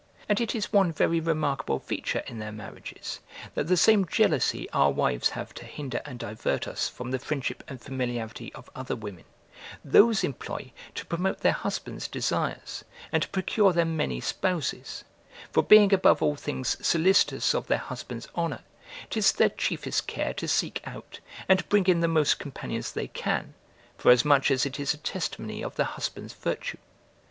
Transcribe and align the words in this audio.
And 0.27 0.41
it 0.41 0.55
is 0.55 0.73
one 0.73 0.91
very 0.91 1.19
remarkable 1.19 1.77
feature 1.77 2.23
in 2.25 2.39
their 2.39 2.51
marriages, 2.51 3.19
that 3.53 3.67
the 3.67 3.77
same 3.77 4.05
jealousy 4.07 4.67
our 4.71 4.89
wives 4.89 5.29
have 5.37 5.53
to 5.53 5.63
hinder 5.65 6.01
and 6.05 6.17
divert 6.17 6.67
us 6.67 6.89
from 6.89 7.11
the 7.11 7.19
friendship 7.19 7.63
and 7.67 7.79
familiarity 7.79 8.51
of 8.55 8.67
other 8.75 8.95
women, 8.95 9.25
those 9.85 10.23
employ 10.23 10.71
to 10.95 11.05
promote 11.05 11.41
their 11.41 11.51
husbands' 11.51 12.07
desires, 12.07 12.83
and 13.11 13.21
to 13.21 13.29
procure 13.29 13.73
them 13.73 13.95
many 13.95 14.19
spouses; 14.19 15.03
for 15.51 15.61
being 15.61 15.93
above 15.93 16.23
all 16.23 16.35
things 16.35 16.83
solicitous 16.83 17.53
of 17.53 17.67
their 17.67 17.77
husbands' 17.77 18.27
honour, 18.35 18.63
'tis 19.11 19.31
their 19.33 19.49
chiefest 19.49 20.07
care 20.07 20.33
to 20.33 20.47
seek 20.47 20.81
out, 20.83 21.19
and 21.47 21.59
to 21.59 21.65
bring 21.65 21.85
in 21.85 21.99
the 21.99 22.07
most 22.07 22.39
companions 22.39 22.91
they 22.91 23.07
can, 23.09 23.53
forasmuch 23.99 24.49
as 24.49 24.65
it 24.65 24.79
is 24.79 24.95
a 24.95 24.97
testimony 24.97 25.63
of 25.63 25.75
the 25.75 25.85
husband's 25.93 26.33
virtue. 26.33 26.79